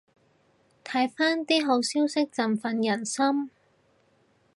[0.83, 3.51] 睇返啲好消息振奮人心